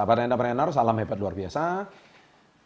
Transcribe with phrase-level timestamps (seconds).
[0.00, 1.84] Sahabat entrepreneur, salam hebat luar biasa.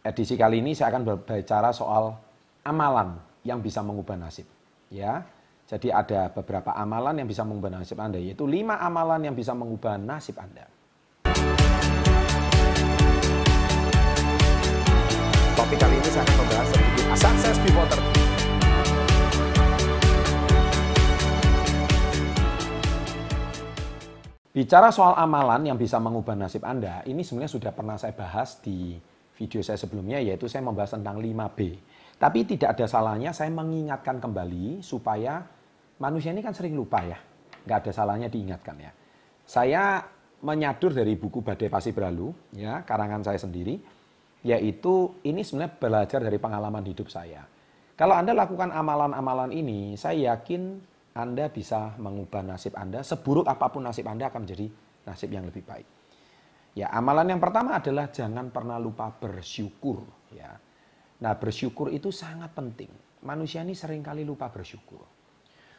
[0.07, 2.15] Edisi kali ini saya akan berbicara soal
[2.63, 4.47] amalan yang bisa mengubah nasib.
[4.87, 5.27] Ya,
[5.67, 9.99] jadi ada beberapa amalan yang bisa mengubah nasib Anda, yaitu lima amalan yang bisa mengubah
[9.99, 10.63] nasib Anda.
[15.59, 18.14] Topik kali ini saya akan membahas sedikit sukses before
[24.55, 28.95] Bicara soal amalan yang bisa mengubah nasib Anda, ini sebenarnya sudah pernah saya bahas di
[29.35, 31.59] video saya sebelumnya, yaitu saya membahas tentang 5B.
[32.23, 35.43] Tapi tidak ada salahnya saya mengingatkan kembali supaya
[35.99, 37.19] manusia ini kan sering lupa ya.
[37.67, 38.95] Nggak ada salahnya diingatkan ya.
[39.43, 40.07] Saya
[40.47, 43.75] menyadur dari buku Badai Pasti Berlalu, ya, karangan saya sendiri,
[44.47, 47.43] yaitu ini sebenarnya belajar dari pengalaman hidup saya.
[47.99, 53.07] Kalau Anda lakukan amalan-amalan ini, saya yakin anda bisa mengubah nasib Anda.
[53.07, 54.67] Seburuk apa pun nasib Anda akan menjadi
[55.07, 55.87] nasib yang lebih baik.
[56.75, 60.03] Ya, amalan yang pertama adalah jangan pernah lupa bersyukur.
[60.35, 60.59] Ya,
[61.23, 62.91] nah bersyukur itu sangat penting.
[63.23, 65.07] Manusia ini sering kali lupa bersyukur.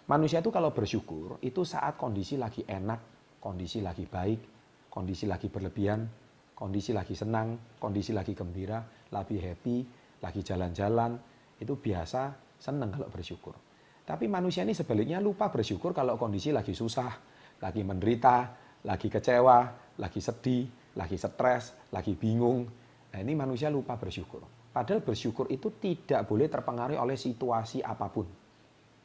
[0.08, 4.40] Manusia itu kalau bersyukur itu saat kondisi lagi enak, kondisi lagi baik,
[4.88, 6.08] kondisi lagi berlebihan,
[6.56, 8.80] kondisi lagi senang, kondisi lagi gembira,
[9.12, 9.84] lagi happy,
[10.24, 11.20] lagi jalan-jalan,
[11.60, 13.75] itu biasa senang kalau bersyukur.
[14.06, 17.10] Tapi manusia ini sebaliknya lupa bersyukur kalau kondisi lagi susah,
[17.58, 18.54] lagi menderita,
[18.86, 19.66] lagi kecewa,
[19.98, 22.70] lagi sedih, lagi stres, lagi bingung.
[23.10, 24.46] Nah ini manusia lupa bersyukur.
[24.70, 28.30] Padahal bersyukur itu tidak boleh terpengaruhi oleh situasi apa pun.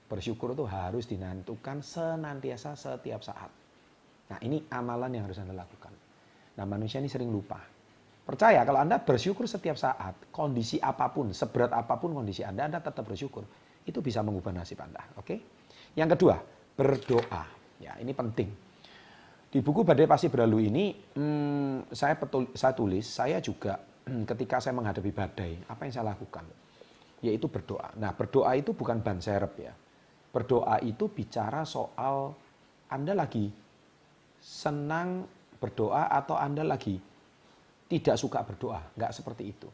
[0.05, 3.49] Bersyukur itu harus dinentukan senantiasa setiap saat.
[4.29, 5.97] Nah ini amalan yang harus Anda lakukan.
[6.61, 7.57] Nah manusia ini sering lupa.
[8.21, 12.85] Percaya kalau Anda bersyukur setiap saat, kondisi apa pun, seberat apa pun kondisi Anda, Anda
[12.85, 13.49] tetap bersyukur
[13.85, 15.01] itu bisa mengubah nasib Anda.
[15.17, 15.41] Oke.
[15.97, 16.37] Yang kedua,
[16.77, 17.43] berdoa.
[17.81, 18.49] Ya, ini penting.
[19.51, 24.63] Di buku Badai Pasti Berlalu ini, hmm, saya, betul, saya tulis, saya juga hmm, ketika
[24.63, 26.47] saya menghadapi badai, apa yang saya lakukan?
[27.19, 27.91] Yaitu berdoa.
[27.99, 29.75] Nah, berdoa itu bukan ban serep ya.
[30.31, 32.31] Berdoa itu bicara soal
[32.87, 33.51] Anda lagi
[34.39, 35.27] senang
[35.59, 36.97] berdoa atau Anda lagi
[37.91, 38.95] tidak suka berdoa.
[38.95, 39.67] Enggak seperti itu.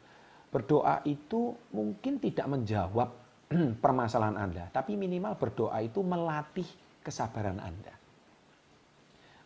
[0.48, 3.25] Berdoa itu mungkin tidak menjawab
[3.84, 6.66] permasalahan Anda, tapi minimal berdoa itu melatih
[7.02, 7.94] kesabaran Anda.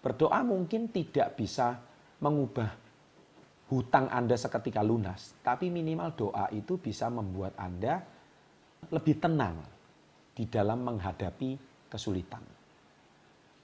[0.00, 1.76] Berdoa mungkin tidak bisa
[2.24, 2.72] mengubah
[3.68, 8.00] hutang Anda seketika lunas, tapi minimal doa itu bisa membuat Anda
[8.88, 9.60] lebih tenang
[10.32, 11.50] di dalam menghadapi
[11.92, 12.40] kesulitan.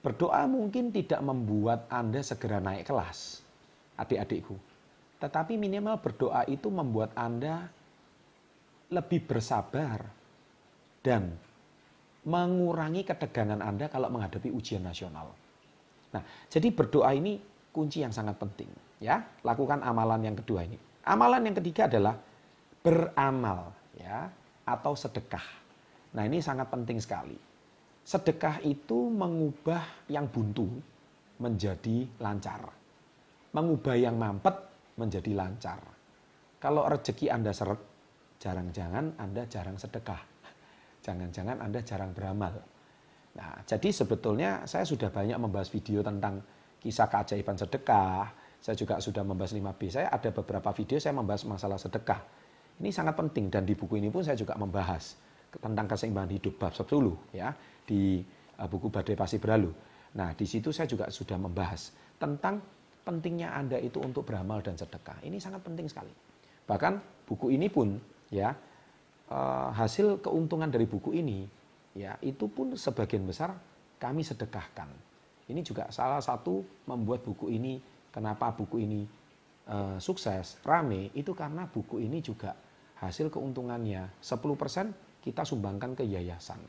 [0.05, 3.41] Berdoa mungkin tidak membuat Anda segera naik kelas,
[3.97, 4.55] adik-adikku.
[5.17, 7.65] Tetapi minimal berdoa itu membuat Anda
[8.93, 10.16] lebih bersabar
[11.07, 11.31] dan
[12.27, 15.31] mengurangi ketegangan Anda kalau menghadapi ujian nasional.
[16.11, 17.39] Nah, jadi berdoa ini
[17.71, 18.67] kunci yang sangat penting,
[18.99, 19.23] ya.
[19.47, 20.75] Lakukan amalan yang kedua ini.
[21.07, 22.19] Amalan yang ketiga adalah
[22.83, 24.27] beramal, ya,
[24.67, 25.47] atau sedekah.
[26.19, 27.39] Nah, ini sangat penting sekali.
[28.03, 30.67] Sedekah itu mengubah yang buntu
[31.39, 32.67] menjadi lancar.
[33.55, 34.55] Mengubah yang mampet
[34.99, 35.79] menjadi lancar.
[36.59, 37.79] Kalau rezeki Anda seret,
[38.43, 40.36] jarang-jangan Anda jarang sedekah
[41.07, 42.59] jangan-jangan Anda jarang beramal.
[43.39, 46.43] Nah, jadi sebetulnya saya sudah banyak membahas video tentang
[46.83, 48.27] kisah keajaiban sedekah.
[48.59, 49.81] Saya juga sudah membahas 5B.
[49.87, 52.19] Saya ada beberapa video saya membahas masalah sedekah.
[52.83, 55.15] Ini sangat penting dan di buku ini pun saya juga membahas
[55.47, 56.85] tentang keseimbangan hidup bab 10
[57.33, 57.55] ya
[57.87, 58.19] di
[58.59, 59.71] uh, buku Badai Pasti Berlalu.
[60.17, 62.59] Nah, di situ saya juga sudah membahas tentang
[63.05, 65.23] pentingnya Anda itu untuk beramal dan sedekah.
[65.23, 66.11] Ini sangat penting sekali.
[66.67, 67.95] Bahkan buku ini pun
[68.33, 68.51] ya
[69.31, 71.47] uh, hasil keuntungan dari buku ini
[71.97, 73.55] ya itu pun sebagian besar
[73.97, 74.89] kami sedekahkan.
[75.47, 77.79] Ini juga salah satu membuat buku ini
[78.11, 79.01] kenapa buku ini
[79.71, 82.51] uh, sukses, rame itu karena buku ini juga
[82.99, 86.59] hasil keuntungannya 10% kita sumbangkan ke yayasan.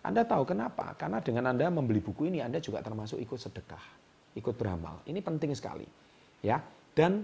[0.00, 0.96] Anda tahu kenapa?
[0.96, 3.84] Karena dengan Anda membeli buku ini Anda juga termasuk ikut sedekah,
[4.36, 5.04] ikut beramal.
[5.04, 5.84] Ini penting sekali.
[6.40, 6.60] Ya.
[6.90, 7.22] Dan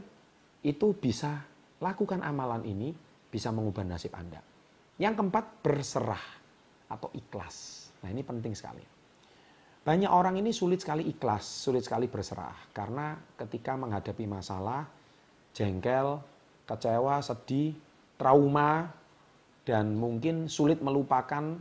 [0.62, 1.42] itu bisa
[1.82, 2.94] lakukan amalan ini
[3.32, 4.55] bisa mengubah nasib Anda.
[4.96, 6.24] Yang keempat, berserah
[6.88, 7.88] atau ikhlas.
[8.02, 8.84] Nah ini penting sekali.
[9.86, 12.74] Banyak orang ini sulit sekali ikhlas, sulit sekali berserah.
[12.74, 14.82] Karena ketika menghadapi masalah,
[15.54, 16.18] jengkel,
[16.66, 17.76] kecewa, sedih,
[18.18, 18.90] trauma,
[19.66, 21.58] dan mungkin sulit melupakan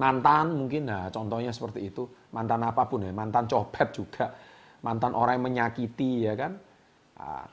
[0.00, 4.32] mantan mungkin nah contohnya seperti itu mantan apa pun ya mantan copet juga
[4.80, 6.56] mantan orang yang menyakiti ya kan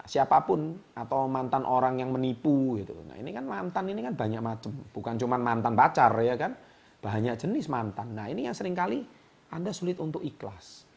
[0.07, 2.95] siapa pun atau mantan orang yang menipu gitu.
[3.03, 6.55] Nah ini kan mantan ini kan banyak macam, bukan cuma mantan pacar ya kan,
[7.03, 8.15] banyak jenis mantan.
[8.15, 9.03] Nah ini yang sering kali
[9.51, 10.87] Anda sulit untuk ikhlas.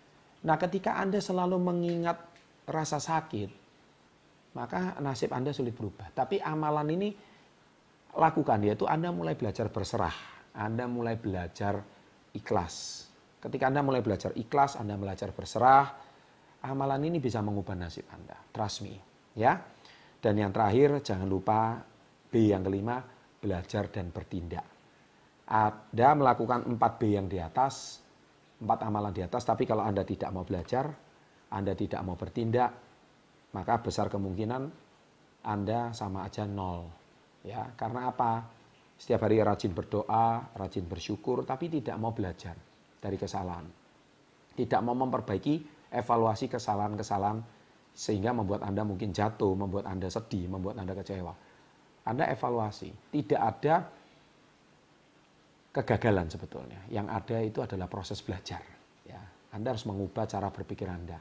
[0.46, 2.19] Nah ketika Anda selalu mengingat
[2.70, 3.50] rasa sakit,
[4.55, 6.14] maka nasib Anda sulit berubah.
[6.14, 7.11] Tapi amalan ini
[8.14, 10.14] lakukan yaitu Anda mulai belajar berserah,
[10.55, 11.82] Anda mulai belajar
[12.34, 13.06] ikhlas.
[13.40, 16.10] Ketika Anda mulai belajar ikhlas, Anda belajar berserah,
[16.65, 18.37] amalan ini bisa mengubah nasib Anda.
[18.53, 18.95] Trust me,
[19.37, 19.57] ya.
[20.21, 21.81] Dan yang terakhir jangan lupa
[22.29, 23.01] B yang kelima,
[23.41, 24.67] belajar dan bertindak.
[25.51, 27.99] Anda melakukan 4B yang di atas,
[28.61, 30.87] empat amalan di atas, tapi kalau Anda tidak mau belajar,
[31.51, 32.71] Anda tidak mau bertindak,
[33.57, 34.62] maka besar kemungkinan
[35.43, 36.87] Anda sama aja nol.
[37.43, 38.45] Ya, karena apa?
[39.01, 42.53] Setiap hari rajin berdoa, rajin bersyukur, tapi tidak mau belajar
[43.01, 43.65] dari kesalahan.
[44.53, 47.42] Tidak mau memperbaiki evaluasi kesalahan-kesalahan
[47.90, 51.34] sehingga membuat Anda mungkin jatuh, membuat Anda sedih, membuat Anda kecewa.
[52.06, 52.90] Anda evaluasi.
[53.12, 53.84] Tidak ada
[55.75, 56.81] kegagalan sebetulnya.
[56.88, 58.62] Yang ada itu adalah proses belajar.
[59.06, 59.20] Ya,
[59.52, 61.19] Anda harus mengubah cara berpikir Anda.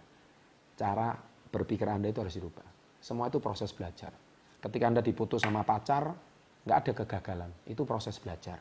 [0.77, 1.18] Cara
[1.50, 2.66] berpikir Anda itu harus dirubah.
[3.01, 4.13] Semua itu proses belajar.
[4.60, 6.12] Ketika Anda diputus sama pacar,
[6.68, 7.51] nggak ada kegagalan.
[7.66, 8.60] Itu proses belajar.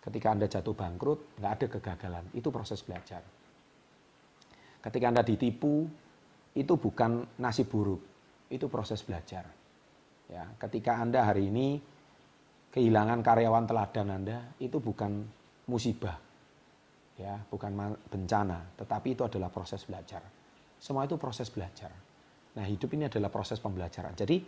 [0.00, 2.24] Ketika Anda jatuh bangkrut, nggak ada kegagalan.
[2.32, 3.20] Itu proses belajar.
[4.80, 5.84] Ketika Anda ditipu,
[6.56, 8.00] itu bukan nasib buruk.
[8.50, 9.46] Itu proses belajar.
[10.30, 11.78] Ya, ketika Anda hari ini
[12.70, 15.26] kehilangan karyawan teladan Anda, itu bukan
[15.66, 16.16] musibah.
[17.20, 17.76] Ya, bukan
[18.08, 20.24] bencana, tetapi itu adalah proses belajar.
[20.80, 21.92] Semua itu proses belajar.
[22.56, 24.16] Nah, hidup ini adalah proses pembelajaran.
[24.16, 24.40] Jadi,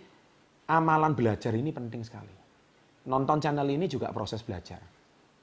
[0.73, 2.35] amalan belajar ini penting sekali.
[3.13, 4.81] Nonton channel ini juga proses belajar.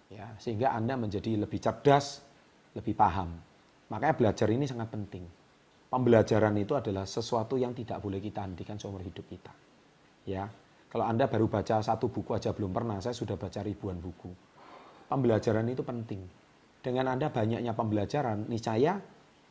[0.10, 2.26] Ya, sehingga Anda menjadi lebih cerdas,
[2.74, 3.49] lebih paham.
[3.90, 5.26] Makanya belajar ini sangat penting.
[5.90, 9.50] Pembelajaran itu adalah sesuatu yang tidak boleh kita hentikan seumur hidup kita.
[10.30, 10.46] Ya,
[10.94, 14.30] kalau Anda baru baca satu buku aja belum pernah, saya sudah baca ribuan buku.
[15.10, 16.22] Pembelajaran itu penting.
[16.86, 19.02] Dengan Anda banyaknya pembelajaran, niscaya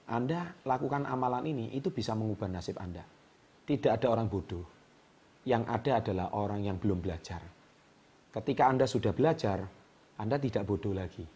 [0.08, 3.04] anda lakukan amalan ini, itu bisa mengubah nasib Anda.
[3.68, 4.64] Tidak ada orang bodoh.
[5.44, 7.44] Yang ada adalah orang yang belum belajar.
[8.32, 9.68] Ketika Anda sudah belajar,
[10.16, 11.28] Anda tidak bodoh lagi.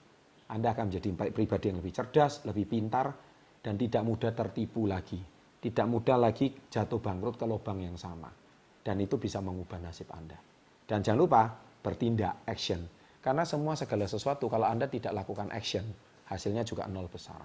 [0.51, 3.13] Anda akan menjadi pribadi yang lebih cerdas, lebih pintar,
[3.63, 5.21] dan tidak mudah tertipu lagi.
[5.63, 8.27] Tidak mudah lagi jatuh bangkrut ke lubang yang sama.
[8.83, 10.35] Dan itu bisa mengubah nasib Anda.
[10.83, 11.43] Dan jangan lupa
[11.83, 12.83] bertindak, action.
[13.23, 15.87] Karena semua segala sesuatu kalau Anda tidak lakukan action,
[16.27, 17.39] hasilnya juga nol besar.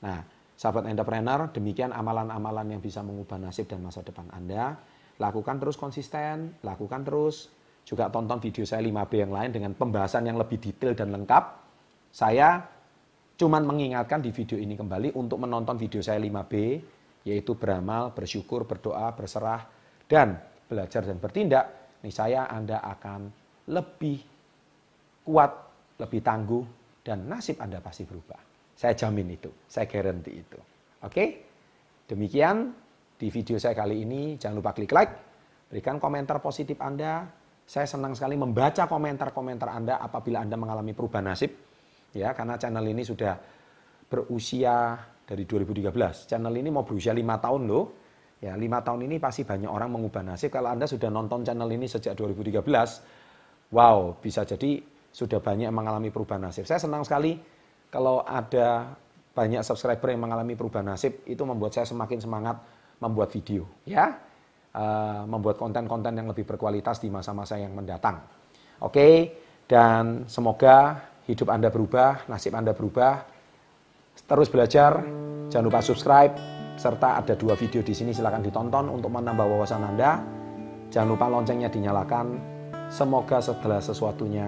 [0.00, 0.24] Nah,
[0.62, 4.76] Sahabat entrepreneur, demikian amalan-amalan yang bisa mengubah nasib dan masa depan Anda.
[5.18, 7.50] Lakukan terus konsisten, lakukan terus.
[7.82, 11.44] Juga tonton video saya 5B yang lain dengan pembahasan yang lebih detail dan lengkap.
[12.12, 12.60] Saya
[13.40, 16.52] cuman mengingatkan di video ini kembali untuk menonton video saya 5B,
[17.24, 19.64] yaitu beramal, bersyukur, berdoa, berserah,
[20.04, 20.36] dan
[20.68, 21.96] belajar dan bertindak.
[22.04, 23.32] Nih saya Anda akan
[23.72, 24.20] lebih
[25.24, 25.52] kuat,
[26.04, 26.64] lebih tangguh,
[27.00, 28.38] dan nasib Anda pasti berubah.
[28.76, 30.60] Saya jamin itu, saya garanti itu.
[31.00, 31.24] Oke?
[32.04, 32.76] Demikian
[33.16, 34.36] di video saya kali ini.
[34.36, 35.12] Jangan lupa klik like,
[35.72, 37.24] berikan komentar positif Anda.
[37.64, 41.71] Saya senang sekali membaca komentar-komentar Anda apabila Anda mengalami perubahan nasib.
[42.12, 43.34] Ya, karena channel ini sudah
[44.08, 46.28] berusia dari 2013.
[46.28, 47.84] Channel ini mau berusia lima tahun loh.
[48.42, 50.50] Ya, lima tahun ini pasti banyak orang mengubah nasib.
[50.50, 52.60] Kalau Anda sudah nonton channel ini sejak 2013,
[53.72, 54.82] wow, bisa jadi
[55.12, 56.66] sudah banyak mengalami perubahan nasib.
[56.66, 57.38] Saya senang sekali
[57.92, 58.96] kalau ada
[59.32, 62.56] banyak subscriber yang mengalami perubahan nasib, itu membuat saya semakin semangat
[63.00, 64.16] membuat video, ya,
[64.76, 68.20] uh, membuat konten-konten yang lebih berkualitas di masa-masa yang mendatang.
[68.82, 69.36] Oke,
[69.68, 73.26] dan semoga hidup Anda berubah, nasib Anda berubah.
[74.12, 75.02] Terus belajar,
[75.48, 76.34] jangan lupa subscribe,
[76.76, 80.20] serta ada dua video di sini silahkan ditonton untuk menambah wawasan Anda.
[80.92, 82.26] Jangan lupa loncengnya dinyalakan.
[82.92, 84.46] Semoga setelah sesuatunya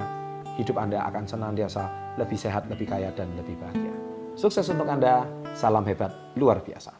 [0.60, 3.94] hidup Anda akan senantiasa lebih sehat, lebih kaya, dan lebih bahagia.
[4.38, 5.26] Sukses untuk Anda,
[5.58, 6.94] salam hebat luar biasa.